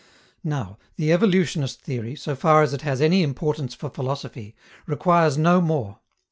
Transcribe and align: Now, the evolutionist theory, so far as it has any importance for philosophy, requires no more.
Now, 0.43 0.79
the 0.95 1.13
evolutionist 1.13 1.79
theory, 1.83 2.15
so 2.15 2.35
far 2.35 2.63
as 2.63 2.73
it 2.73 2.81
has 2.81 3.01
any 3.01 3.21
importance 3.21 3.75
for 3.75 3.87
philosophy, 3.91 4.55
requires 4.87 5.37
no 5.37 5.61
more. 5.61 5.99